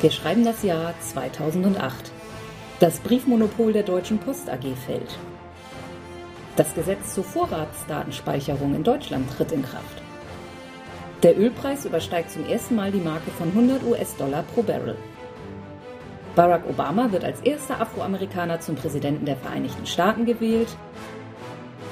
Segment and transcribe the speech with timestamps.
[0.00, 2.10] Wir schreiben das Jahr 2008.
[2.78, 5.18] Das Briefmonopol der Deutschen Post AG fällt.
[6.56, 10.00] Das Gesetz zur Vorratsdatenspeicherung in Deutschland tritt in Kraft.
[11.22, 14.96] Der Ölpreis übersteigt zum ersten Mal die Marke von 100 US-Dollar pro Barrel.
[16.34, 20.74] Barack Obama wird als erster Afroamerikaner zum Präsidenten der Vereinigten Staaten gewählt.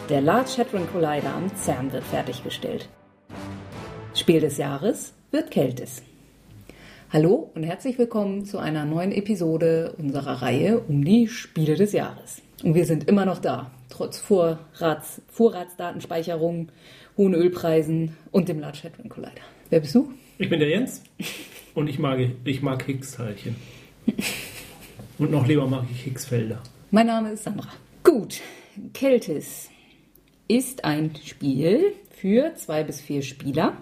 [0.08, 2.88] Der Large Hadron Collider am CERN wird fertiggestellt.
[4.14, 6.02] Spiel des Jahres wird Keltis.
[7.10, 12.42] Hallo und herzlich willkommen zu einer neuen Episode unserer Reihe um die Spiele des Jahres.
[12.62, 16.68] Und wir sind immer noch da, trotz Vorrats, Vorratsdatenspeicherung,
[17.16, 19.40] hohen Ölpreisen und dem Large Hadron Collider.
[19.70, 20.12] Wer bist du?
[20.36, 21.02] Ich bin der Jens
[21.74, 23.56] und ich mag, ich mag Higgs-Teilchen.
[25.18, 26.62] Und noch lieber mag ich Higgsfelder.
[26.90, 27.70] Mein Name ist Sandra.
[28.04, 28.42] Gut,
[28.92, 29.70] Keltis
[30.46, 33.78] ist ein Spiel für zwei bis vier Spieler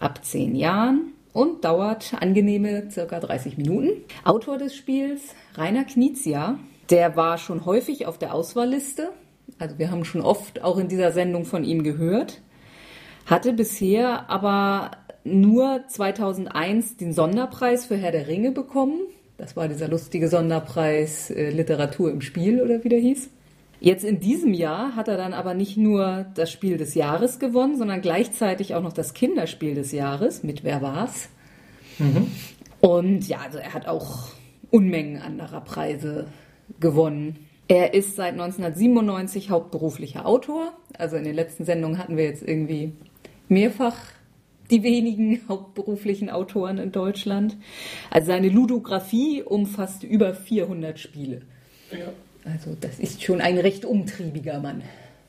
[0.00, 3.90] ab zehn Jahren und dauert angenehme circa 30 Minuten.
[4.24, 5.20] Autor des Spiels
[5.54, 9.10] Rainer Knizia, der war schon häufig auf der Auswahlliste.
[9.58, 12.40] Also wir haben schon oft auch in dieser Sendung von ihm gehört.
[13.26, 14.92] Hatte bisher aber
[15.24, 18.98] nur 2001 den Sonderpreis für Herr der Ringe bekommen.
[19.36, 23.28] Das war dieser lustige Sonderpreis äh, Literatur im Spiel oder wie der hieß.
[23.80, 27.76] Jetzt in diesem Jahr hat er dann aber nicht nur das Spiel des Jahres gewonnen,
[27.76, 31.28] sondern gleichzeitig auch noch das Kinderspiel des Jahres mit Wer war's?
[31.98, 32.30] Mhm.
[32.80, 34.28] Und ja, also er hat auch
[34.70, 36.26] Unmengen anderer Preise
[36.80, 37.46] gewonnen.
[37.68, 40.72] Er ist seit 1997 hauptberuflicher Autor.
[40.96, 42.92] Also in den letzten Sendungen hatten wir jetzt irgendwie
[43.48, 43.96] mehrfach
[44.70, 47.56] die wenigen hauptberuflichen Autoren in Deutschland.
[48.10, 51.42] Also seine Ludografie umfasst über 400 Spiele.
[51.90, 52.12] Ja.
[52.50, 54.82] Also das ist schon ein recht umtriebiger Mann.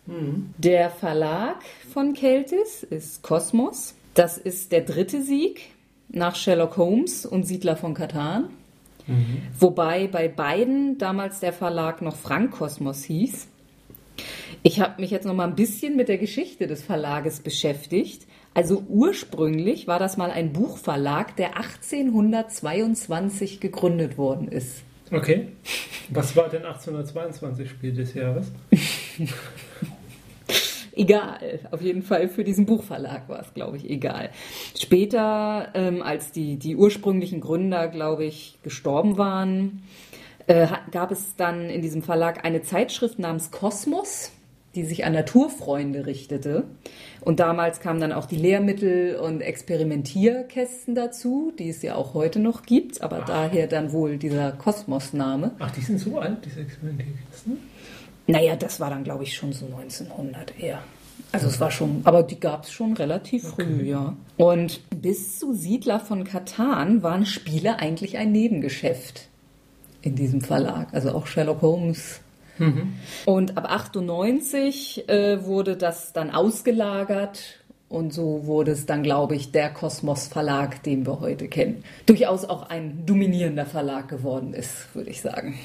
[0.05, 0.53] Mhm.
[0.57, 1.57] Der Verlag
[1.91, 3.95] von Keltis ist Kosmos.
[4.13, 5.69] Das ist der dritte Sieg
[6.09, 8.49] nach Sherlock Holmes und Siedler von Katan.
[9.07, 9.41] Mhm.
[9.59, 13.47] Wobei bei beiden damals der Verlag noch Frank Kosmos hieß.
[14.63, 18.23] Ich habe mich jetzt noch mal ein bisschen mit der Geschichte des Verlages beschäftigt.
[18.53, 24.81] Also ursprünglich war das mal ein Buchverlag, der 1822 gegründet worden ist.
[25.11, 25.49] Okay.
[26.09, 28.51] Was war denn 1822 Spiel des Jahres?
[30.97, 31.59] egal.
[31.71, 34.31] Auf jeden Fall für diesen Buchverlag war es, glaube ich, egal.
[34.77, 39.83] Später, ähm, als die, die ursprünglichen Gründer, glaube ich, gestorben waren,
[40.47, 44.31] äh, gab es dann in diesem Verlag eine Zeitschrift namens Kosmos
[44.77, 46.65] die sich an Naturfreunde richtete.
[47.21, 52.39] Und damals kamen dann auch die Lehrmittel- und Experimentierkästen dazu, die es ja auch heute
[52.39, 53.25] noch gibt, aber Ach.
[53.25, 55.51] daher dann wohl dieser Kosmos-Name.
[55.57, 57.57] Ach, die sind so alt, diese Experimentierkästen?
[58.27, 60.79] Naja, das war dann, glaube ich, schon so 1900 eher.
[61.31, 63.65] Also es war schon, aber die gab es schon relativ okay.
[63.65, 64.15] früh, ja.
[64.37, 69.27] Und bis zu Siedler von Katan waren Spiele eigentlich ein Nebengeschäft
[70.03, 70.93] in diesem Verlag.
[70.93, 72.21] Also auch Sherlock Holmes
[72.59, 72.93] Mhm.
[73.25, 77.59] Und ab 98 äh, wurde das dann ausgelagert
[77.89, 81.83] und so wurde es dann, glaube ich, der Kosmos Verlag, den wir heute kennen.
[82.05, 85.57] Durchaus auch ein dominierender Verlag geworden ist, würde ich sagen.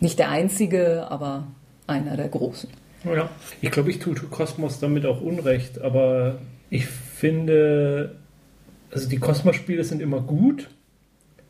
[0.00, 1.46] Nicht der einzige, aber
[1.86, 2.68] einer der großen.
[3.04, 6.38] Ja, ich glaube, ich tue Kosmos damit auch Unrecht, aber
[6.70, 8.16] ich finde,
[8.90, 10.68] also die Kosmos-Spiele sind immer gut,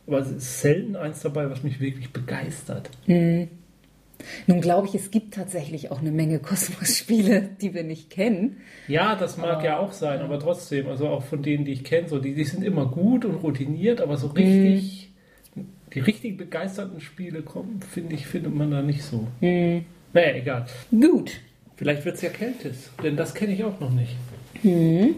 [0.07, 2.91] aber es ist selten eins dabei, was mich wirklich begeistert.
[3.07, 3.49] Mhm.
[4.47, 8.59] Nun glaube ich, es gibt tatsächlich auch eine Menge Kosmos-Spiele, die wir nicht kennen.
[8.89, 11.85] Ja, das mag aber, ja auch sein, aber trotzdem, also auch von denen, die ich
[11.85, 15.11] kenne, so, die, die sind immer gut und routiniert, aber so richtig,
[15.55, 15.67] mhm.
[15.95, 19.29] die richtig begeisterten Spiele kommen, finde ich, findet man da nicht so.
[19.41, 19.85] Mhm.
[20.13, 20.67] Naja, egal.
[20.91, 21.41] Gut.
[21.77, 24.15] Vielleicht wird es ja Keltis, denn das kenne ich auch noch nicht.
[24.63, 25.17] Mhm.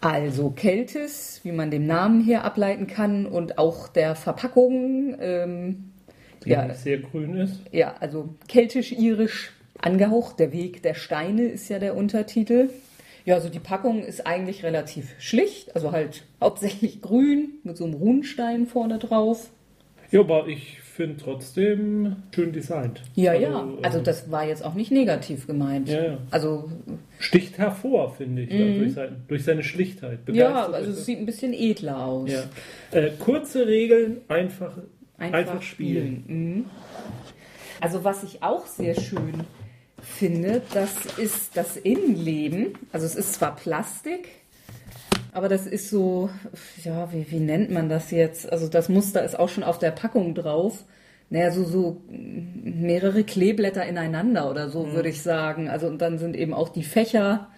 [0.00, 5.16] Also Keltis, wie man dem Namen hier ableiten kann und auch der Verpackung.
[5.20, 5.90] Ähm,
[6.44, 7.60] die ja, sehr grün ist.
[7.72, 10.38] Ja, also keltisch-irisch angehaucht.
[10.38, 12.70] Der Weg der Steine ist ja der Untertitel.
[13.24, 17.94] Ja, also die Packung ist eigentlich relativ schlicht, also halt hauptsächlich grün mit so einem
[17.94, 19.50] Runenstein vorne drauf.
[20.10, 23.02] Ja, aber ich finde trotzdem schön designt.
[23.14, 23.68] Ja, also, ja.
[23.82, 25.88] Also das war jetzt auch nicht negativ gemeint.
[25.90, 26.18] Ja, ja.
[26.30, 26.70] Also
[27.18, 28.78] sticht hervor, finde ich, mhm.
[28.78, 30.20] durch, sein, durch, seine Schlichtheit.
[30.32, 32.30] Ja, also es sieht ein bisschen edler aus.
[32.30, 32.44] Ja.
[32.98, 34.84] Äh, kurze Regeln, einfache
[35.18, 36.22] Einfach, Einfach spielen.
[36.24, 36.54] spielen.
[36.56, 36.64] Mhm.
[37.80, 39.44] Also was ich auch sehr schön
[40.00, 42.74] finde, das ist das Innenleben.
[42.92, 44.28] Also es ist zwar Plastik,
[45.32, 46.30] aber das ist so,
[46.84, 48.50] ja, wie, wie nennt man das jetzt?
[48.50, 50.84] Also das Muster ist auch schon auf der Packung drauf.
[51.30, 54.92] Naja, so, so mehrere Kleeblätter ineinander oder so, mhm.
[54.92, 55.68] würde ich sagen.
[55.68, 57.48] Also und dann sind eben auch die Fächer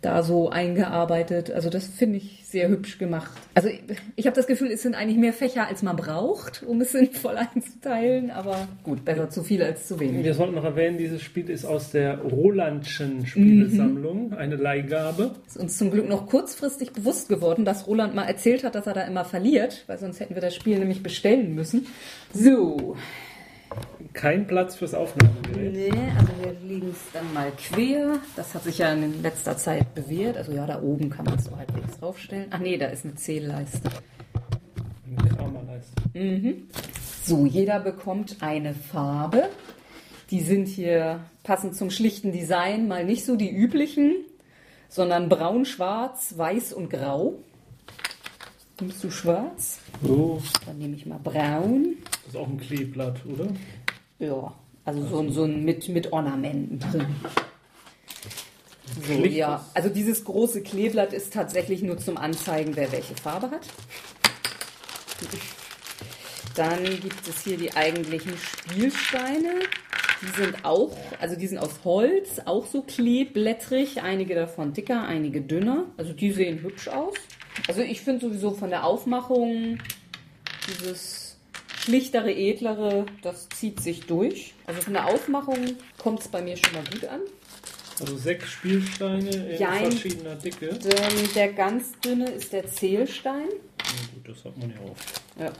[0.00, 1.50] da so eingearbeitet.
[1.50, 3.32] Also das finde ich sehr hübsch gemacht.
[3.54, 3.80] Also ich,
[4.14, 7.36] ich habe das Gefühl, es sind eigentlich mehr Fächer, als man braucht, um es sinnvoll
[7.36, 8.30] einzuteilen.
[8.30, 10.24] Aber gut, besser zu viel als zu wenig.
[10.24, 15.32] Wir sollten noch erwähnen, dieses Spiel ist aus der Rolandschen Spielesammlung, eine Leihgabe.
[15.46, 18.94] Ist uns zum Glück noch kurzfristig bewusst geworden, dass Roland mal erzählt hat, dass er
[18.94, 21.86] da immer verliert, weil sonst hätten wir das Spiel nämlich bestellen müssen.
[22.32, 22.96] So,
[24.18, 25.72] Kein Platz fürs Aufnahmegerät.
[25.72, 28.18] Nee, also wir legen es dann mal quer.
[28.34, 30.36] Das hat sich ja in letzter Zeit bewährt.
[30.36, 32.46] Also ja, da oben kann man es so halbwegs draufstellen.
[32.50, 33.88] Ach nee, da ist eine Zählleiste.
[35.06, 35.92] Eine Kramerleiste.
[37.24, 39.50] So, jeder bekommt eine Farbe.
[40.32, 44.16] Die sind hier passend zum schlichten Design mal nicht so die üblichen,
[44.88, 47.34] sondern braun, schwarz, weiß und grau.
[48.80, 49.78] Nimmst du schwarz?
[50.04, 51.98] Oh, Dann nehme ich mal braun.
[52.24, 53.46] das ist auch ein Kleeblatt, oder?
[54.18, 54.52] Ja,
[54.84, 57.06] also so, ein- so ein mit, mit Ornamenten drin.
[59.06, 63.66] So, ja, also dieses große Kleeblatt ist tatsächlich nur zum Anzeigen, wer welche Farbe hat.
[66.56, 69.50] Dann gibt es hier die eigentlichen Spielsteine.
[70.20, 74.02] Die sind auch, also die sind aus Holz, auch so kleeblättrig.
[74.02, 75.84] Einige davon dicker, einige dünner.
[75.96, 77.14] Also die sehen hübsch aus.
[77.68, 79.78] Also ich finde sowieso von der Aufmachung
[80.66, 81.27] dieses
[81.88, 84.52] schlichtere, edlere, das zieht sich durch.
[84.66, 85.56] Also von der Aufmachung
[85.96, 87.20] kommt es bei mir schon mal gut an.
[88.00, 89.90] Also sechs Spielsteine in Jein.
[89.90, 90.68] verschiedener Dicke.
[90.68, 93.48] Ähm, der ganz dünne ist der Zählstein.
[93.48, 95.20] Ja, gut, das hat man ja oft.
[95.40, 95.50] Ja.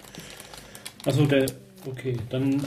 [1.07, 1.47] Also der,
[1.87, 2.63] okay, dann,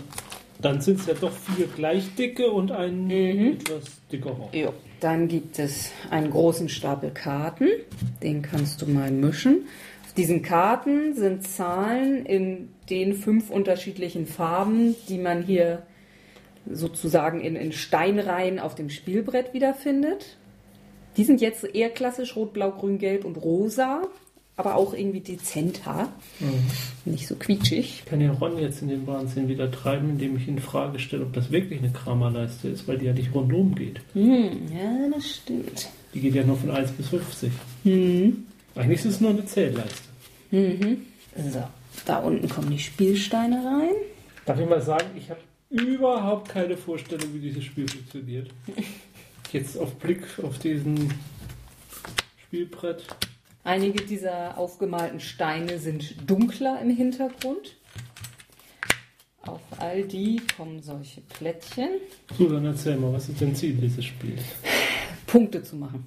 [0.60, 3.54] dann sind es ja doch vier gleich dicke und ein Mhm.
[3.62, 4.50] etwas dickerer.
[4.54, 4.74] Jo.
[5.00, 7.68] Dann gibt es einen großen Stapel Karten.
[8.22, 9.68] Den kannst du mal mischen.
[10.12, 15.84] Auf diesen Karten sind Zahlen in den fünf unterschiedlichen Farben, die man hier
[16.70, 20.36] sozusagen in, in Steinreihen auf dem Spielbrett wiederfindet.
[21.16, 24.02] Die sind jetzt eher klassisch rot, blau, grün, gelb und rosa,
[24.58, 26.10] aber auch irgendwie dezenter.
[27.06, 28.02] Nicht so quietschig.
[28.04, 31.00] Ich kann ja Ron jetzt in den Wahnsinn wieder treiben, indem ich ihn in Frage
[31.00, 34.02] stelle, ob das wirklich eine Kramerleiste ist, weil die ja nicht rundum geht.
[34.12, 35.88] Hm, ja, das stimmt.
[36.14, 37.50] Die geht ja nur von 1 bis 50.
[37.84, 38.46] Hm.
[38.76, 40.10] Eigentlich ist es nur eine Zählleiste.
[40.52, 41.64] So,
[42.06, 43.96] da unten kommen die Spielsteine rein.
[44.46, 45.40] Darf ich mal sagen, ich habe
[45.70, 48.50] überhaupt keine Vorstellung, wie dieses Spiel funktioniert.
[49.52, 51.14] Jetzt auf Blick auf diesen
[52.44, 53.06] Spielbrett.
[53.64, 57.76] Einige dieser aufgemalten Steine sind dunkler im Hintergrund.
[59.44, 61.90] Auf all die kommen solche Plättchen.
[62.38, 64.42] So, dann erzähl mal, was ist denn Ziel dieses Spiels?
[65.28, 66.06] Punkte zu machen.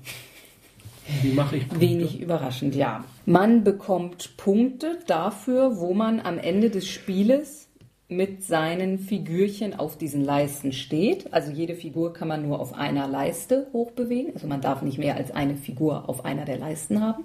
[1.22, 1.86] Wie mache ich Punkte?
[1.86, 3.04] Wenig überraschend, ja.
[3.26, 7.68] Man bekommt Punkte dafür, wo man am Ende des Spieles
[8.08, 11.32] mit seinen Figürchen auf diesen Leisten steht.
[11.32, 14.34] Also jede Figur kann man nur auf einer Leiste hochbewegen.
[14.34, 17.24] Also man darf nicht mehr als eine Figur auf einer der Leisten haben.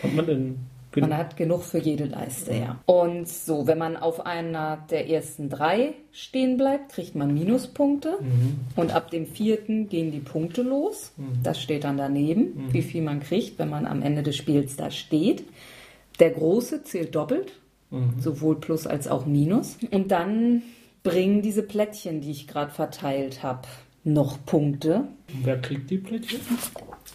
[0.00, 0.58] Kommt man denn
[1.00, 2.78] gen- Man hat genug für jede Leiste, ja.
[2.86, 8.18] Und so, wenn man auf einer der ersten drei stehen bleibt, kriegt man Minuspunkte.
[8.74, 11.12] Und ab dem vierten gehen die Punkte los.
[11.42, 14.90] Das steht dann daneben, wie viel man kriegt, wenn man am Ende des Spiels da
[14.90, 15.44] steht.
[16.18, 17.52] Der große zählt doppelt,
[18.18, 19.78] sowohl Plus als auch Minus.
[19.92, 20.62] Und dann
[21.02, 23.62] bringen diese Plättchen, die ich gerade verteilt habe,
[24.02, 25.04] noch Punkte.
[25.42, 26.40] Wer kriegt die Plättchen?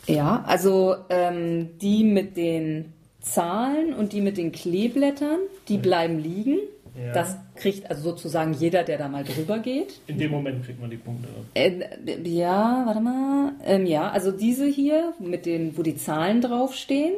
[0.08, 6.60] Ja, also ähm, die mit den Zahlen und die mit den Kleeblättern, die bleiben liegen.
[6.98, 7.14] Ja.
[7.14, 10.02] Das kriegt also sozusagen jeder, der da mal drüber geht.
[10.08, 11.30] In dem Moment kriegt man die Punkte.
[11.54, 11.80] Äh,
[12.28, 13.54] ja, warte mal.
[13.64, 17.14] Ähm, ja, also diese hier, mit den, wo die Zahlen draufstehen,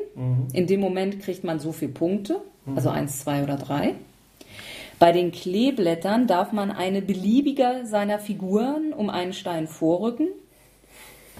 [0.54, 2.42] in dem Moment kriegt man so viele Punkte.
[2.76, 3.96] Also eins, zwei oder drei.
[5.00, 10.28] Bei den Kleeblättern darf man eine beliebige seiner Figuren um einen Stein vorrücken.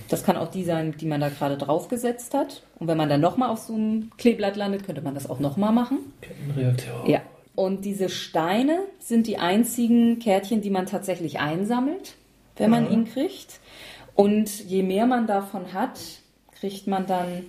[0.10, 2.63] Das kann auch die sein, die man da gerade draufgesetzt hat.
[2.79, 5.72] Und wenn man dann nochmal auf so einem Kleeblatt landet, könnte man das auch nochmal
[5.72, 6.00] machen.
[6.22, 7.10] Kettenreaktion.
[7.10, 7.22] Ja.
[7.55, 12.15] Und diese Steine sind die einzigen Kärtchen, die man tatsächlich einsammelt,
[12.57, 12.91] wenn man Ja.
[12.91, 13.60] ihn kriegt.
[14.15, 16.00] Und je mehr man davon hat,
[16.60, 17.43] kriegt man dann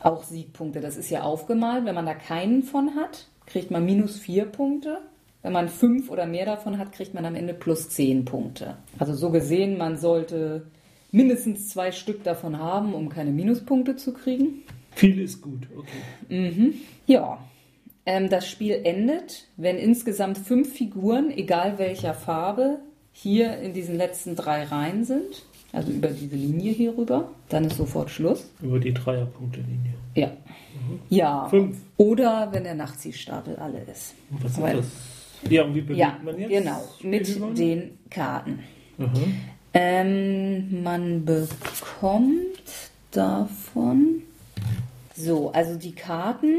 [0.00, 0.80] auch Siegpunkte.
[0.80, 1.84] Das ist ja aufgemalt.
[1.84, 4.98] Wenn man da keinen von hat, kriegt man minus vier Punkte.
[5.42, 8.76] Wenn man fünf oder mehr davon hat, kriegt man am Ende plus zehn Punkte.
[8.98, 10.66] Also so gesehen, man sollte
[11.12, 14.62] mindestens zwei Stück davon haben, um keine Minuspunkte zu kriegen.
[14.92, 16.72] Viel ist gut, okay.
[17.06, 17.38] Ja,
[18.06, 22.80] ähm, das Spiel endet, wenn insgesamt fünf Figuren, egal welcher Farbe,
[23.12, 25.44] hier in diesen letzten drei Reihen sind.
[25.72, 27.30] Also über diese Linie hier rüber.
[27.48, 28.50] Dann ist sofort Schluss.
[28.60, 29.94] Über die Dreierpunktelinie.
[30.16, 30.32] Ja.
[31.08, 31.48] Ja.
[31.48, 31.76] Fünf.
[31.96, 34.14] Oder wenn der Nachziehstapel alle ist.
[34.32, 35.50] Und was ist das?
[35.50, 36.50] Ja, und wie bewegt Ja, man jetzt?
[36.50, 36.82] genau.
[37.02, 38.58] Mit den Karten.
[38.98, 39.34] Mhm.
[39.72, 44.22] Ähm, man bekommt davon.
[45.14, 46.54] So, also die Karten,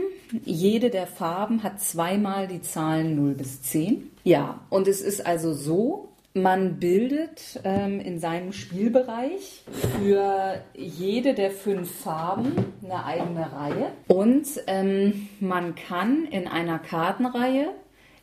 [0.45, 4.11] jede der Farben hat zweimal die Zahlen 0 bis 10.
[4.23, 9.63] Ja, und es ist also so, man bildet ähm, in seinem Spielbereich
[9.97, 12.53] für jede der fünf Farben
[12.83, 17.69] eine eigene Reihe und ähm, man kann in einer Kartenreihe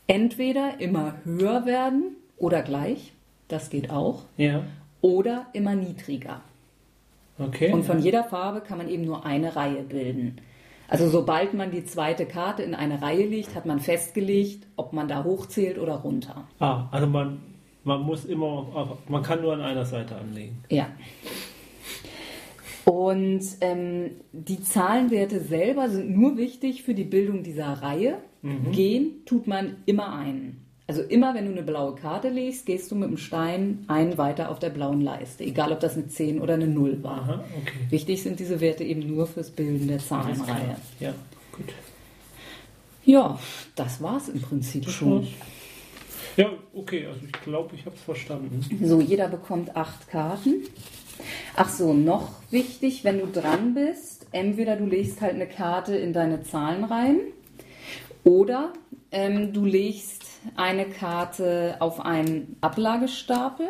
[0.07, 3.13] entweder immer höher werden oder gleich,
[3.49, 4.63] das geht auch, Ja.
[5.01, 6.41] Oder immer niedriger.
[7.39, 7.73] Okay.
[7.73, 10.41] Und von jeder Farbe kann man eben nur eine Reihe bilden.
[10.89, 15.07] Also sobald man die zweite Karte in eine Reihe legt, hat man festgelegt, ob man
[15.07, 16.49] da hochzählt oder runter.
[16.59, 17.41] ah, also man,
[17.85, 20.63] man muss immer, auf, man kann nur an einer Seite anlegen.
[20.71, 20.89] Ja.
[22.87, 28.19] Und ähm, die Zahlenwerte selber sind nur wichtig für die Bildung dieser Reihe.
[28.71, 30.65] Gehen tut man immer einen.
[30.89, 34.51] Also immer, wenn du eine blaue Karte legst, gehst du mit dem Stein einen weiter
[34.51, 35.45] auf der blauen Leiste.
[35.45, 37.21] Egal, ob das eine 10 oder eine 0 war.
[37.21, 37.79] Aha, okay.
[37.91, 39.99] Wichtig sind diese Werte eben nur fürs Bilden der.
[39.99, 40.77] Zahlenreihe.
[40.99, 41.13] Ja,
[41.53, 41.75] gut.
[43.05, 43.39] Ja,
[43.77, 45.29] das war's im Prinzip schon.
[46.39, 48.65] Ja, okay, also ich glaube, ich habe es verstanden.
[48.83, 50.63] So, jeder bekommt acht Karten.
[51.55, 56.15] Ach so, noch wichtig, wenn du dran bist, entweder du legst halt eine Karte in
[56.15, 57.19] deine Zahlen rein
[58.25, 58.73] oder
[59.11, 60.18] ähm, du legst
[60.57, 63.67] eine Karte auf einen Ablagestapel.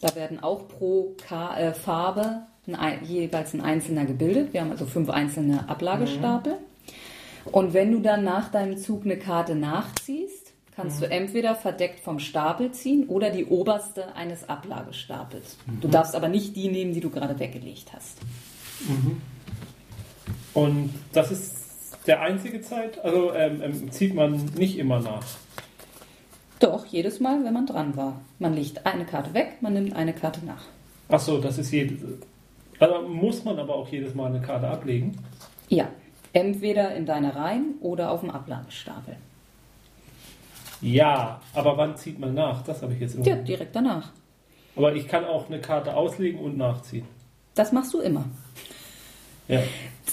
[0.00, 2.42] Da werden auch pro Ka äh, Farbe
[2.74, 4.52] ein, jeweils ein einzelner gebildet.
[4.52, 6.54] Wir haben also fünf einzelne Ablagestapel.
[7.52, 12.18] Und wenn du dann nach deinem Zug eine Karte nachziehst, kannst du entweder verdeckt vom
[12.18, 15.56] Stapel ziehen oder die oberste eines Ablagestapels.
[15.80, 18.18] Du darfst aber nicht die nehmen, die du gerade weggelegt hast.
[20.52, 21.56] Und das ist
[22.06, 25.24] der einzige Zeit, also ähm, ähm, zieht man nicht immer nach.
[26.58, 28.20] Doch, jedes Mal, wenn man dran war.
[28.38, 30.62] Man legt eine Karte weg, man nimmt eine Karte nach.
[31.08, 31.98] Ach so, das ist jedes.
[32.78, 35.16] Also muss man aber auch jedes Mal eine Karte ablegen.
[35.68, 35.88] Ja,
[36.32, 39.16] entweder in deine Reihen oder auf dem Ablagestapel.
[40.80, 42.62] Ja, aber wann zieht man nach?
[42.64, 43.26] Das habe ich jetzt immer.
[43.26, 44.12] Ja, direkt danach.
[44.76, 47.06] Aber ich kann auch eine Karte auslegen und nachziehen.
[47.54, 48.26] Das machst du immer.
[49.48, 49.62] Ja.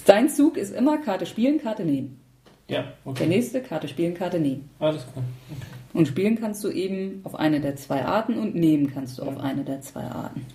[0.06, 2.20] Dein Zug ist immer Karte spielen, Karte nehmen.
[2.70, 3.28] Ja, Der okay.
[3.28, 4.70] nächste Karte spielen, Karte nehmen.
[4.80, 5.26] Alles klar.
[5.52, 5.68] Okay.
[5.94, 9.38] Und spielen kannst du eben auf eine der zwei Arten und nehmen kannst du auf
[9.40, 10.46] eine der zwei Arten.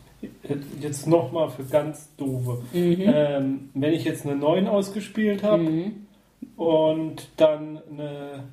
[0.81, 2.61] Jetzt nochmal für ganz doofe.
[2.73, 2.97] Mhm.
[3.07, 5.93] Ähm, wenn ich jetzt eine 9 ausgespielt habe Mhm.
[6.57, 8.45] und dann eine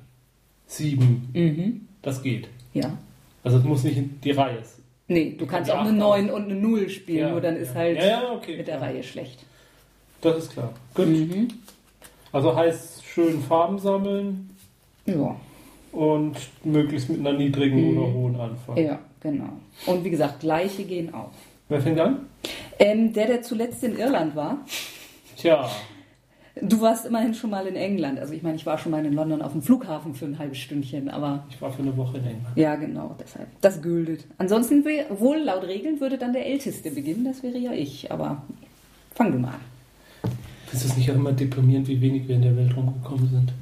[0.66, 1.88] 7, Mhm.
[2.02, 2.48] das geht.
[2.72, 2.96] Ja.
[3.42, 4.58] Also es muss nicht die Reihe.
[5.08, 7.70] Nee, du kannst auch eine Acht 9 und eine 0 spielen, Ja, nur dann ist
[7.70, 7.80] ja.
[7.80, 8.80] halt Ja, okay, mit der.
[8.80, 9.44] Reihe schlecht.
[10.20, 10.72] Das ist klar.
[10.94, 11.06] Gut.
[11.08, 11.48] Mhm.
[12.32, 14.50] Also heißt schön Farben sammeln
[15.06, 15.36] Ja.
[15.96, 17.98] Und möglichst mit einer niedrigen Mhm.
[17.98, 18.84] oder hohen anfangen.
[18.84, 19.48] ja, genau.
[19.86, 21.30] Und wie gesagt, gleiche gehen auch.
[21.68, 22.20] Wer fängt an?
[22.78, 24.58] Ähm, der, der zuletzt in Irland war,
[25.36, 25.68] Tja,
[26.62, 28.18] du warst immerhin schon mal in England.
[28.18, 30.58] Also ich meine, ich war schon mal in London auf dem Flughafen für ein halbes
[30.58, 32.56] Stündchen, aber ich war für eine Woche in England.
[32.56, 33.48] ja, genau, deshalb.
[33.60, 34.24] Das gültet.
[34.38, 34.84] Ansonsten
[35.18, 38.42] wohl laut Regeln würde dann der Älteste beginnen, das wäre ja ich, aber
[39.14, 40.30] fang du mal an.
[40.72, 43.52] Ist es nicht auch immer deprimierend, wie wenig wir in der Welt rumgekommen sind?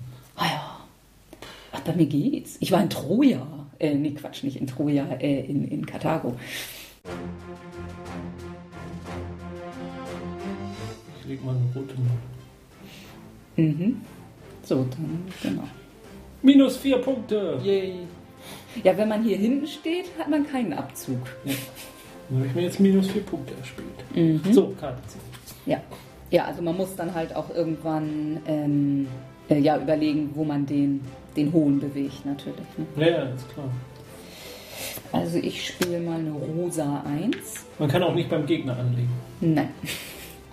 [1.85, 2.57] Bei mir geht's.
[2.61, 3.47] Ich war in Troja.
[3.79, 6.35] Äh, nee, Quatsch, nicht in Troja, äh, in, in Karthago.
[11.21, 13.67] Ich leg mal eine rote Null.
[13.67, 14.00] Mhm.
[14.62, 15.64] So, dann, genau.
[16.43, 17.61] Minus vier Punkte.
[17.62, 18.00] Yay.
[18.83, 21.19] Ja, wenn man hier hinten steht, hat man keinen Abzug.
[21.45, 21.55] Ja.
[22.29, 23.87] Dann habe ich mir jetzt minus vier Punkte erspielt.
[24.45, 24.53] Mhm.
[24.53, 25.00] So, Karte.
[25.67, 25.81] Ja.
[26.31, 29.07] Ja, also man muss dann halt auch irgendwann ähm,
[29.49, 31.03] äh, ja, überlegen, wo man den,
[31.37, 32.67] den Hohen bewegt, natürlich.
[32.76, 32.87] Ne?
[32.97, 33.69] Ja, ja, ist klar.
[35.12, 37.37] Also ich spiele mal eine rosa 1.
[37.79, 39.11] Man kann auch nicht beim Gegner anlegen.
[39.41, 39.69] Nein.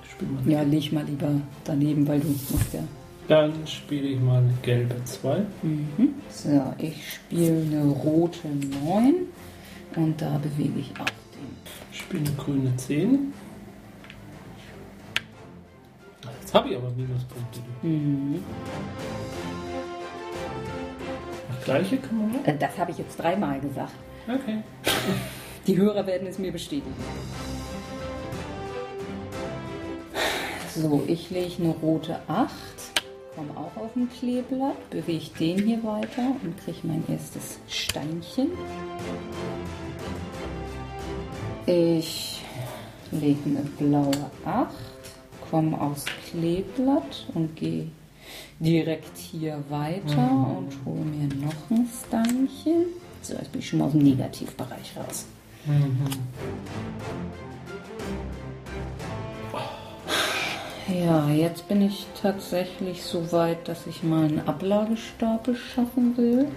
[0.09, 0.51] Spiel mal.
[0.51, 1.29] Ja, leg mal lieber
[1.63, 2.83] daneben, weil du musst ja
[3.27, 5.39] Dann spiele ich mal eine gelbe 2.
[5.63, 6.13] Mhm.
[6.29, 8.47] So, ich spiele eine rote
[8.83, 9.15] 9
[9.95, 11.91] und da bewege ich auch den.
[11.91, 13.33] Spiele eine grüne 10.
[16.41, 17.59] Jetzt habe ich aber Minuspunkte.
[17.81, 18.43] Mhm.
[21.61, 22.45] Das gleiche kann man machen?
[22.45, 23.93] Äh, Das habe ich jetzt dreimal gesagt.
[24.27, 24.63] Okay.
[25.67, 26.95] Die Hörer werden es mir bestätigen.
[30.73, 32.49] So, ich lege eine rote 8,
[33.35, 38.47] komme auch auf ein Kleeblatt, bewege den hier weiter und kriege mein erstes Steinchen.
[41.67, 42.41] Ich
[43.11, 44.73] lege eine blaue 8,
[45.51, 47.91] komme aufs Kleeblatt und gehe
[48.59, 52.85] direkt hier weiter und hole mir noch ein Steinchen.
[53.21, 55.25] So, jetzt bin ich schon mal aus dem Negativbereich raus.
[60.87, 66.47] Ja, jetzt bin ich tatsächlich so weit, dass ich meinen Ablagestapel schaffen will.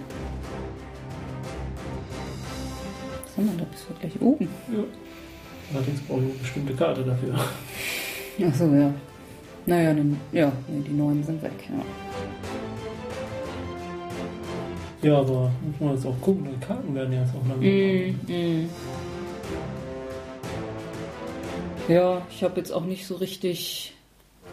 [3.23, 3.71] Was haben wir da?
[3.71, 4.49] Bist du gleich oben?
[4.71, 4.83] Ja.
[5.73, 7.35] Allerdings brauche ich eine bestimmte Karte dafür.
[8.47, 8.93] Achso, ja.
[9.67, 11.83] Naja, dann, ja, die neuen sind weg, ja.
[15.09, 17.63] Ja, aber muss man jetzt auch gucken, die Karten werden ja jetzt auch langsam.
[17.63, 18.69] Mm, mm.
[21.87, 23.93] Ja, ich habe jetzt auch nicht so richtig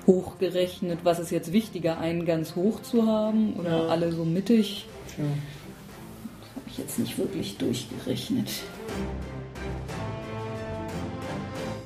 [0.06, 3.86] hochgerechnet, was ist jetzt wichtiger, einen ganz hoch zu haben oder Ja.
[3.88, 4.86] alle so mittig.
[5.14, 5.24] Tja.
[5.24, 8.48] Habe ich jetzt nicht wirklich durchgerechnet.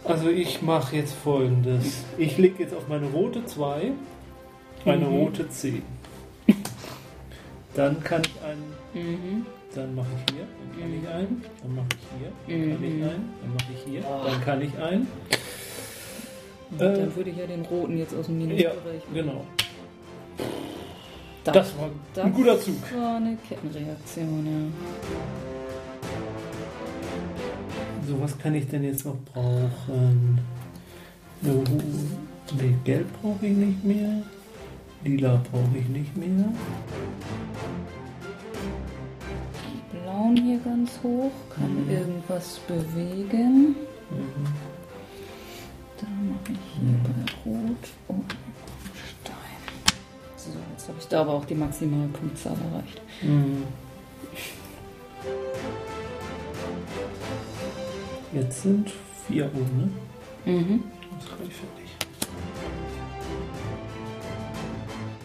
[0.09, 2.05] Also ich mache jetzt folgendes.
[2.19, 3.93] Ich lege jetzt auf meine rote 2
[4.85, 5.17] eine Mhm.
[5.17, 5.83] rote 10.
[7.75, 9.47] Dann kann ich einen, Mhm.
[9.75, 12.95] dann mache ich hier, dann kann ich einen, dann mache ich hier, dann kann ich
[12.95, 13.03] Mhm.
[13.03, 14.25] einen, dann mache ich hier, Oh.
[14.27, 15.09] dann kann ich einen.
[16.71, 19.03] Und dann würde ich ja den roten jetzt aus dem Ja, Minusbereich.
[19.13, 19.45] genau.
[21.45, 22.75] Das, Das war das ein guter Zug.
[22.97, 25.46] war eine Kettenreaktion, ja.
[28.07, 30.39] So, was kann ich denn jetzt noch brauchen?
[31.43, 34.23] Nee, gelb brauche ich nicht mehr.
[35.05, 36.29] Lila brauche ich nicht mehr.
[39.65, 41.91] Die blauen hier ganz hoch, kann Mhm.
[41.91, 43.75] irgendwas bewegen.
[44.11, 44.47] Mhm.
[46.01, 48.37] Dann mache ich hier bei Rot und
[49.21, 49.63] Stein.
[50.37, 53.01] So, jetzt habe ich da aber auch die Maximalpunktzahl erreicht.
[53.23, 53.63] Mhm.
[58.37, 58.93] Jetzt sind
[59.27, 59.89] vier um, ne?
[60.45, 60.83] Mhm.
[61.15, 61.97] Das ist gleich fertig.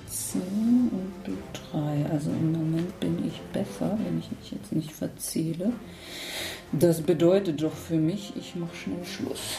[0.08, 0.42] 10
[0.94, 1.34] und du
[1.74, 2.10] 3.
[2.10, 5.74] Also im Moment bin ich besser, wenn ich mich jetzt nicht verzähle.
[6.72, 9.58] Das bedeutet doch für mich, ich mache schnell Schluss.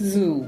[0.00, 0.46] So.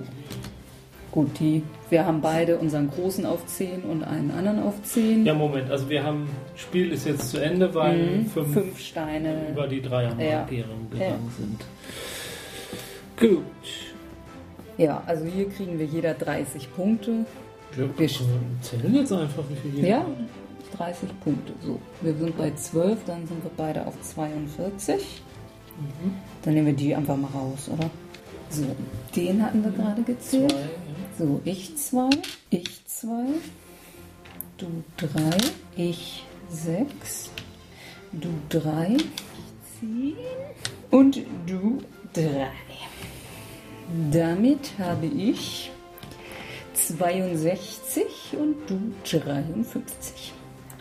[1.12, 5.24] Gut, die, wir haben beide unseren großen auf 10 und einen anderen auf 10.
[5.26, 8.26] Ja, Moment, also wir haben, Spiel ist jetzt zu Ende, weil Mhm.
[8.26, 9.48] fünf, Fünf Steine.
[9.52, 10.44] über die Dreiermarke Ja.
[10.46, 11.60] gegangen sind.
[13.20, 13.42] Gut.
[14.78, 17.26] Ja, also hier kriegen wir jeder 30 Punkte.
[17.76, 20.06] Wir Wir zählen jetzt einfach, wie viel hier Ja,
[20.78, 21.52] 30 Punkte.
[21.60, 25.22] So, wir sind bei 12, dann sind wir beide auf 42.
[25.78, 26.14] Mhm.
[26.42, 27.90] Dann nehmen wir die einfach mal raus, oder?
[28.52, 28.76] So,
[29.16, 30.50] den hatten wir gerade gezählt.
[30.50, 30.66] Zwei, ja.
[31.18, 32.10] So, ich zwei,
[32.50, 33.24] ich zwei,
[34.58, 34.66] du
[34.98, 35.38] drei,
[35.74, 37.30] ich sechs,
[38.12, 40.16] du drei, ich zehn
[40.90, 41.78] und du
[42.12, 42.50] drei.
[44.10, 45.70] Damit habe ich
[46.74, 48.04] 62
[48.38, 50.32] und du 53.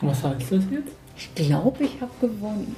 [0.01, 0.93] Was heißt das jetzt?
[1.15, 2.75] Ich glaube, ich habe gewonnen.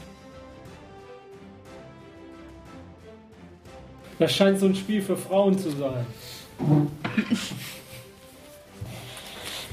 [4.19, 6.05] Das scheint so ein Spiel für Frauen zu sein.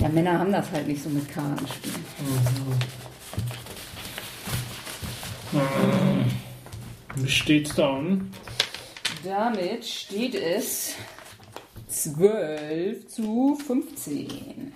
[0.01, 2.05] Ja, Männer haben das halt nicht so mit Kartenspielen.
[7.17, 8.01] Wie steht's da?
[9.23, 10.95] Damit steht es
[11.89, 14.73] 12 zu 15.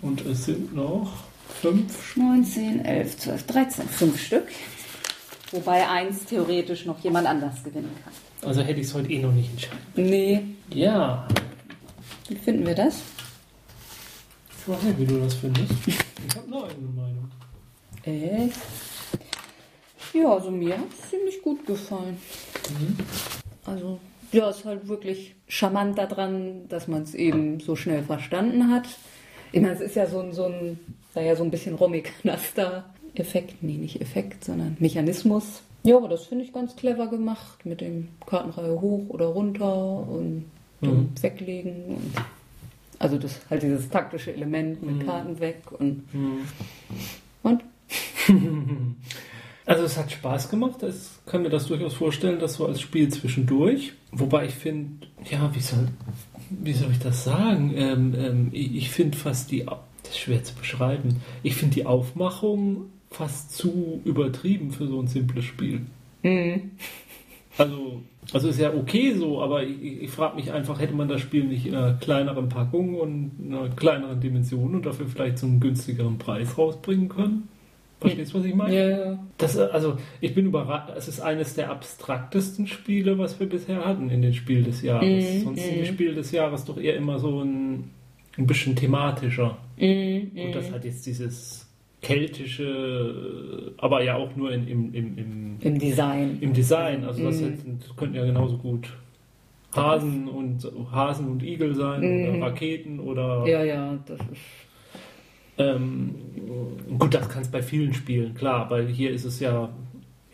[0.00, 1.12] Und es sind noch
[1.60, 2.16] fünf.
[2.16, 3.88] 19, 11, 12, 13.
[3.88, 4.48] Fünf Stück.
[5.54, 8.12] Wobei eins theoretisch noch jemand anders gewinnen kann.
[8.48, 9.78] Also hätte ich es heute eh noch nicht entschieden.
[9.94, 10.42] Nee.
[10.70, 11.28] Ja.
[12.28, 13.02] Wie finden wir das?
[14.58, 15.70] Ich weiß nicht, wie du das findest.
[15.86, 17.30] Ich habe eine eigene Meinung.
[18.02, 18.58] Echt?
[20.12, 22.18] Ja, also mir hat es ziemlich gut gefallen.
[23.64, 24.00] Also,
[24.32, 28.88] ja, es ist halt wirklich charmant daran, dass man es eben so schnell verstanden hat.
[29.52, 30.80] Ich meine, es ist ja so ein, so ein,
[31.14, 31.78] naja, so ein bisschen
[33.18, 33.62] Romic-Knaster-Effekt.
[33.62, 35.62] Nee, nicht Effekt, sondern Mechanismus.
[35.82, 40.44] Ja, aber das finde ich ganz clever gemacht mit dem Kartenreihe hoch oder runter und
[40.80, 41.08] Mhm.
[41.20, 41.84] Weglegen.
[41.96, 42.12] Und
[42.98, 45.06] also das halt dieses taktische Element mit Mhm.
[45.06, 46.38] Karten weg und, Hm.
[47.42, 47.62] und
[49.66, 50.82] Also es hat Spaß gemacht.
[50.82, 53.94] Ich kann mir das durchaus vorstellen, das so als Spiel zwischendurch.
[54.12, 55.88] Wobei ich finde, ja, wie soll,
[56.50, 57.72] wie soll ich das sagen?
[57.74, 61.86] Ähm, ähm, ich ich finde fast die, das ist schwer zu beschreiben, ich finde die
[61.86, 65.82] Aufmachung fast zu übertrieben für so ein simples Spiel.
[66.22, 66.72] Mhm.
[67.56, 71.20] Also, also ist ja okay so, aber ich, ich, frage mich einfach, hätte man das
[71.20, 75.60] Spiel nicht in einer kleineren Packung und einer kleineren Dimension und dafür vielleicht zu einem
[75.60, 77.48] günstigeren Preis rausbringen können?
[78.00, 78.74] Verstehst du, was ich meine?
[78.74, 79.18] ja, ja.
[79.38, 80.90] Das, also, ich bin überrascht.
[80.96, 85.06] Es ist eines der abstraktesten Spiele, was wir bisher hatten in den Spiel des Jahres.
[85.06, 85.80] Mhm, Sonst sind mhm.
[85.80, 87.90] die Spiele des Jahres doch eher immer so ein,
[88.36, 89.56] ein bisschen thematischer.
[89.78, 91.63] Mhm, Und das hat jetzt dieses
[92.04, 96.38] keltische, aber ja auch nur in, im, im, im, Im Design.
[96.40, 97.04] im Design.
[97.04, 97.44] Also, das, Mhm.
[97.46, 98.92] hätten, das könnten ja genauso gut
[99.74, 102.28] Hasen und Hasen und Igel sein Mhm.
[102.38, 104.40] oder Raketen oder Ja, ja, das ist.
[105.58, 106.14] ähm,
[106.98, 109.70] gut, das kann es bei vielen Spielen, klar, weil hier ist es ja,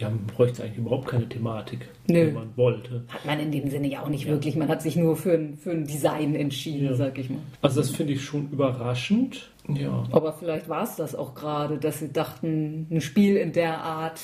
[0.01, 2.27] ja, man bräuchte eigentlich überhaupt keine Thematik, Nö.
[2.27, 3.05] wenn man wollte.
[3.09, 4.31] Hat man in dem Sinne ja auch nicht Ja.
[4.33, 4.57] wirklich.
[4.57, 6.95] Man hat sich nur für ein, für ein Design entschieden, Ja.
[6.95, 7.39] sag ich mal.
[7.63, 9.51] Also das finde ich schon überraschend.
[9.69, 10.05] Ja.
[10.11, 14.21] Aber vielleicht war es das auch gerade, dass sie dachten, ein Spiel in der Art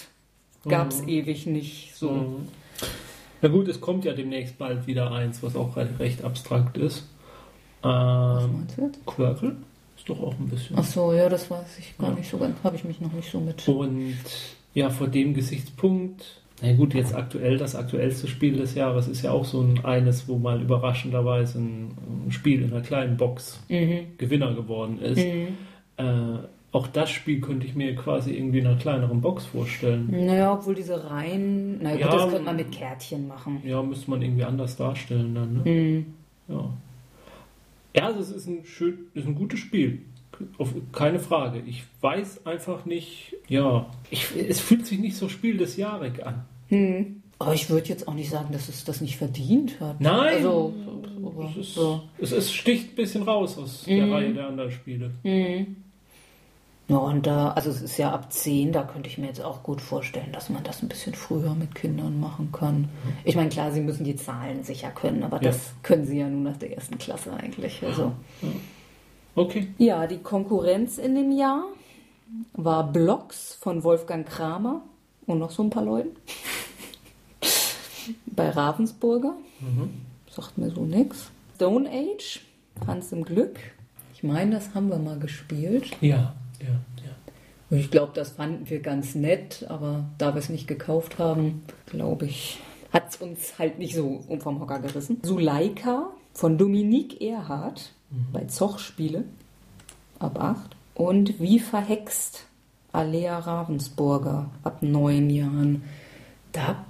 [0.66, 1.08] gab es Mhm.
[1.08, 1.94] ewig nicht.
[1.94, 2.10] So.
[2.10, 2.48] Mhm.
[3.42, 7.06] Na gut, es kommt ja demnächst bald wieder eins, was auch re- recht abstrakt ist.
[7.82, 9.06] Was Ähm, meinst du jetzt?
[9.06, 9.56] Quirkel
[9.96, 10.76] ist doch auch ein bisschen.
[10.78, 12.16] Ach so, ja, das weiß ich gar Ja.
[12.16, 12.56] nicht so ganz.
[12.64, 13.68] Habe ich mich noch nicht so mit.
[13.68, 14.16] Und
[14.76, 19.30] ja, vor dem Gesichtspunkt, na gut, jetzt aktuell, das aktuellste Spiel des Jahres ist ja
[19.32, 21.90] auch so ein eines, wo mal überraschenderweise ein,
[22.26, 24.16] ein Spiel in einer kleinen Box Mhm.
[24.18, 25.18] Gewinner geworden ist.
[25.18, 25.56] Mhm.
[25.96, 26.38] Äh,
[26.72, 30.08] auch das Spiel könnte ich mir quasi irgendwie in einer kleineren Box vorstellen.
[30.10, 31.78] Naja, obwohl diese Reihen.
[31.82, 33.62] Na Ja, gut, das könnte man mit Kärtchen machen.
[33.64, 35.62] Ja, müsste man irgendwie anders darstellen dann.
[35.62, 35.70] Ne?
[35.70, 36.06] Mhm.
[36.48, 36.70] Ja.
[37.96, 40.00] Ja, also es ist ein schön, ist ein gutes Spiel.
[40.58, 41.60] Auf, keine Frage.
[41.66, 46.44] Ich weiß einfach nicht, ja, ich, es fühlt sich nicht so Spiel des Jahres an.
[46.68, 47.22] Hm.
[47.38, 50.00] Aber ich würde jetzt auch nicht sagen, dass es das nicht verdient hat.
[50.00, 50.36] Nein!
[50.36, 50.74] Also,
[51.24, 52.02] aber, Es, ist, so.
[52.18, 54.12] es, sticht ein bisschen raus aus der Mhm.
[54.12, 55.10] Reihe der anderen Spiele.
[55.22, 55.76] Hm.
[56.88, 59.62] Ja, und da, also es ist ja ab 10, da könnte ich mir jetzt auch
[59.64, 62.88] gut vorstellen, dass man das ein bisschen früher mit Kindern machen kann.
[63.24, 65.50] Ich meine, klar, sie müssen die Zahlen sicher können, aber Ja.
[65.50, 67.82] das können sie ja nun nach der ersten Klasse eigentlich.
[67.82, 68.12] Also.
[69.36, 69.68] Okay.
[69.76, 71.64] Ja, die Konkurrenz in dem Jahr
[72.54, 74.80] war Blocks von Wolfgang Kramer
[75.26, 76.16] und noch so ein paar Leuten.
[78.26, 79.34] Bei Ravensburger.
[80.30, 81.30] Sagt mir so nix.
[81.56, 82.40] Stone Age,
[82.86, 83.58] Hans im Glück.
[84.14, 85.90] Ich meine, das haben wir mal gespielt.
[86.00, 87.12] Ja, ja, ja.
[87.68, 91.62] Und ich glaube, das fanden wir ganz nett, aber da wir es nicht gekauft haben,
[91.84, 92.58] glaube ich,
[92.90, 95.20] hat es uns halt nicht so um vom Hocker gerissen.
[95.22, 97.92] Suleika von Dominique Erhardt
[98.32, 99.24] bei Zoch Spiele
[100.18, 100.76] ab 8.
[100.94, 102.46] Und Wie verhext
[102.92, 105.84] Alea Ravensburger ab neun Jahren.
[106.52, 106.84] Da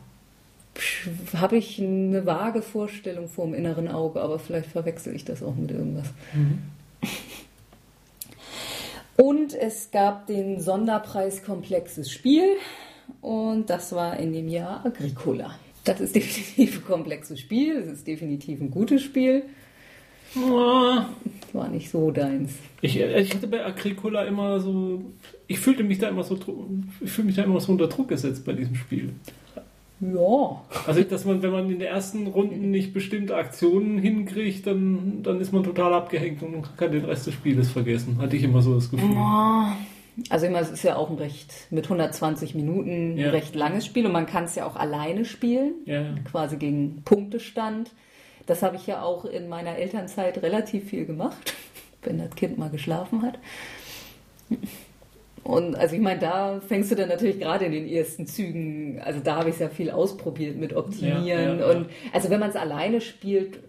[1.34, 5.56] habe ich eine vage Vorstellung vor dem inneren Auge, aber vielleicht verwechsel ich das auch
[5.56, 6.06] mit irgendwas.
[9.16, 12.56] Und es gab den Sonderpreis Komplexes Spiel
[13.22, 15.54] und das war in dem Jahr Agricola.
[15.84, 19.44] Das ist definitiv ein komplexes Spiel, es ist definitiv ein gutes Spiel.
[20.36, 21.06] Ah,
[21.52, 22.52] War nicht so deins.
[22.82, 25.00] Ich, ich hatte bei Agricola immer so,
[25.46, 26.38] ich fühlte mich da immer so,
[27.00, 29.12] ich fühle mich da immer so unter Druck gesetzt bei diesem Spiel.
[30.00, 30.60] Ja.
[30.86, 35.40] Also, dass man, wenn man in den ersten Runden nicht bestimmte Aktionen hinkriegt, dann, dann
[35.40, 38.18] ist man total abgehängt und kann den Rest des Spieles vergessen.
[38.20, 39.16] Hatte ich immer so das Gefühl.
[40.28, 43.26] Also ich meine, es ist ja auch ein recht, mit 120 Minuten Ja.
[43.28, 46.14] ein recht langes Spiel und man kann es ja auch alleine spielen, Ja, ja.
[46.30, 47.90] quasi gegen Punktestand.
[48.46, 51.54] Das habe ich ja auch in meiner Elternzeit relativ viel gemacht,
[52.02, 53.38] wenn das Kind mal geschlafen hat.
[55.42, 59.20] Und also ich meine, da fängst du dann natürlich gerade in den ersten Zügen, also
[59.20, 61.24] da habe ich sehr viel ausprobiert mit Optimieren.
[61.24, 61.70] Ja, ja, ja.
[61.70, 63.60] Und also wenn man es alleine spielt,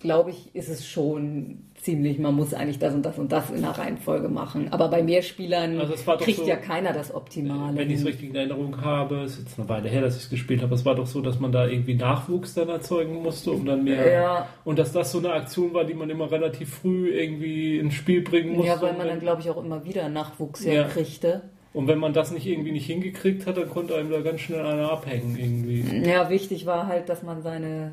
[0.00, 3.62] glaube ich, ist es schon ziemlich, man muss eigentlich das und das und das in
[3.62, 4.68] der Reihenfolge machen.
[4.70, 7.76] Aber bei Mehrspielern Also es kriegt so- ja keiner das Optimale.
[7.76, 10.30] Wenn ich es richtig in Erinnerung habe, ist jetzt eine Weile her, dass ich es
[10.30, 13.64] gespielt habe, es war doch so, dass man da irgendwie Nachwuchs dann erzeugen musste, um
[13.64, 14.10] dann mehr.
[14.12, 14.48] Ja.
[14.64, 18.22] Und dass das so eine Aktion war, die man immer relativ früh irgendwie ins Spiel
[18.22, 18.68] bringen musste.
[18.72, 20.72] ja, weil man dann, glaube ich, auch immer wieder Nachwuchs ja.
[20.72, 20.84] Ja.
[20.84, 21.42] kriegte.
[21.72, 24.66] Und wenn man das nicht irgendwie nicht hingekriegt hat, dann konnte einem da ganz schnell
[24.66, 26.08] einer abhängen irgendwie.
[26.10, 27.92] Ja, wichtig war halt, dass man seine,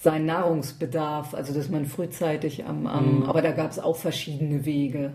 [0.00, 3.22] seinen Nahrungsbedarf, also dass man frühzeitig am, am Mhm.
[3.24, 5.12] aber da gab es auch verschiedene Wege.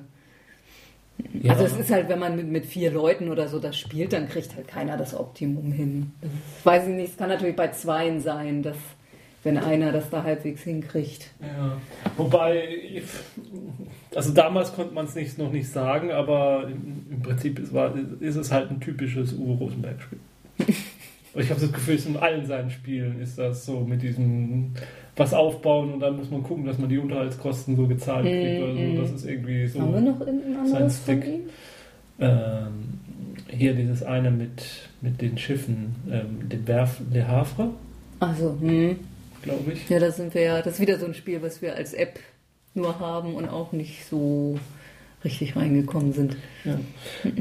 [1.41, 1.51] Ja.
[1.53, 4.29] Also es ist halt, wenn man mit, mit vier Leuten oder so das spielt, dann
[4.29, 6.13] kriegt halt keiner das Optimum hin.
[6.21, 6.31] Das
[6.65, 8.77] weiß ich nicht, es kann natürlich bei zweien sein, dass
[9.43, 11.29] wenn einer das da halbwegs hinkriegt.
[11.41, 11.77] Ja.
[12.17, 13.03] Wobei, ich-
[14.15, 17.93] also damals konnte man es nicht, noch nicht sagen, aber im, im Prinzip ist, war,
[18.21, 20.19] ist es halt ein typisches Uwe Rosenberg-Spiel.
[21.33, 24.73] Und ich habe das Gefühl, es in allen seinen Spielen ist das so mit diesem
[25.15, 28.73] was aufbauen und dann muss man gucken, dass man die Unterhaltskosten so gezahlt kriegt oder
[28.73, 29.01] so.
[29.01, 29.81] Das ist irgendwie so.
[29.81, 31.27] Haben wir noch ein anderes von Stick.
[31.27, 31.41] ihm?
[32.19, 32.99] Ähm,
[33.49, 34.63] hier dieses eine mit,
[35.01, 37.71] mit den Schiffen, ähm, dem Werf Le Havre,
[38.19, 38.97] Also, hm.
[39.41, 39.89] glaube ich.
[39.89, 42.19] Ja, da sind wir ja, das ist wieder so ein Spiel, was wir als App
[42.73, 44.57] nur haben und auch nicht so
[45.23, 46.37] richtig reingekommen sind.
[46.63, 46.79] Ja.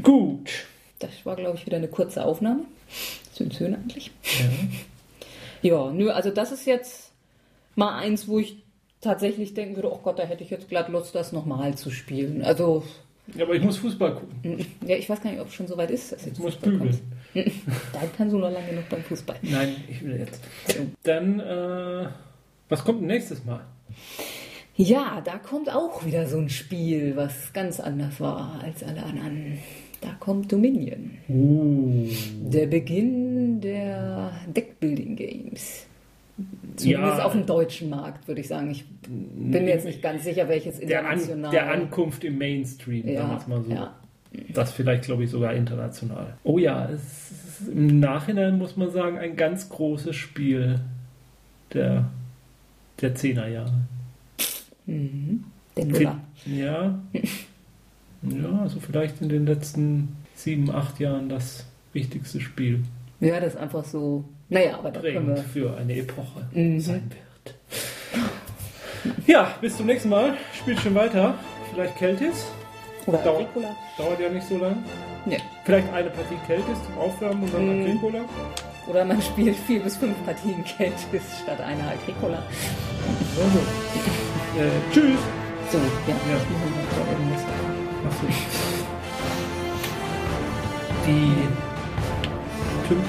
[0.01, 0.65] Gut.
[0.99, 2.63] Das war, glaube ich, wieder eine kurze Aufnahme.
[3.33, 4.11] Sind schön eigentlich.
[4.23, 4.45] Ja.
[5.61, 7.11] Ja, nö, also das ist jetzt
[7.75, 8.63] mal eins, wo ich
[9.01, 12.43] tatsächlich denken würde, oh Gott, da hätte ich jetzt glatt Lust, das nochmal zu spielen.
[12.43, 12.83] Also,
[13.35, 14.65] Ja, aber ich muss Fußball gucken.
[14.85, 16.53] ja, ich weiß gar nicht, ob es schon so weit ist, dass Ich jetzt muss
[16.55, 16.99] Fußball bügeln.
[17.33, 17.51] kommt.
[17.93, 19.35] Da kannst du noch lange genug beim Fußball.
[19.41, 20.41] Nein, ich will jetzt.
[21.03, 22.07] Dann äh,
[22.69, 23.61] Was kommt nächstes Mal?
[24.75, 29.59] Ja, da kommt auch wieder so ein Spiel, was ganz anders war als alle anderen.
[30.01, 31.11] Da kommt Dominion.
[31.27, 32.07] Uh.
[32.49, 35.85] Der Beginn der Deckbuilding Games.
[36.77, 37.25] Zumindest Ja.
[37.25, 38.71] auf dem deutschen Markt, würde ich sagen.
[38.71, 41.45] Ich bin mir jetzt nicht ganz sicher, welches Der, international.
[41.47, 43.71] An, der Ankunft im Mainstream, sagen wir ja, es mal so.
[43.71, 43.95] ja.
[44.53, 46.37] Das vielleicht, glaube ich, sogar international.
[46.43, 50.79] Oh ja, es ist im Nachhinein muss man sagen, ein ganz großes Spiel
[51.73, 52.05] der,
[53.01, 53.73] der 10er Jahre.
[54.85, 56.19] Der Nuller.
[56.45, 56.99] Ja.
[58.23, 62.83] Ja, also vielleicht in den letzten sieben, acht Jahren das wichtigste Spiel.
[63.19, 64.23] Ja, das einfach so.
[64.49, 65.37] Naja, aber da können wir.
[65.37, 66.79] für eine Epoche Mhm.
[66.79, 67.55] sein wird.
[69.27, 70.35] Ja, bis zum nächsten Mal.
[70.57, 71.35] Spielt schon weiter.
[71.73, 72.45] Vielleicht Keltis.
[73.05, 73.75] Oder Dauer- Agricola.
[73.97, 74.83] Dauert ja nicht so lang.
[75.25, 75.37] Nee.
[75.63, 77.85] Vielleicht eine Partie Keltis zum Aufwärmen und dann Mhm.
[77.85, 78.19] Agricola.
[78.87, 82.41] Oder man spielt vier bis fünf Partien Keltis statt einer Agricola.
[83.37, 83.59] Also.
[84.59, 85.19] Äh, tschüss.
[85.71, 87.68] So, ja, Ja.
[91.05, 91.47] Die
[92.87, 93.03] Tüm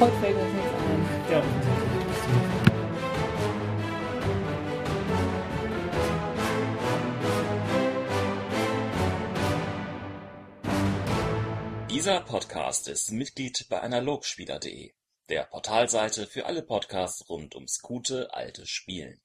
[0.00, 1.06] Heute fällt uns nichts ein.
[1.30, 1.42] Ja,
[11.90, 14.92] Dieser Podcast ist Mitglied bei Analogspieler.de,
[15.28, 19.20] der Portalseite für alle Podcasts rund ums gute alte Spielen.